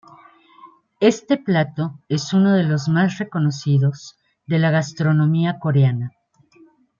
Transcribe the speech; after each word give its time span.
Este 0.99 1.37
plato 1.37 1.99
es 2.09 2.33
uno 2.33 2.53
de 2.55 2.63
los 2.63 2.87
más 2.89 3.19
reconocidos 3.19 4.17
de 4.47 4.57
la 4.57 4.71
gastronomía 4.71 5.59
coreana. 5.59 6.09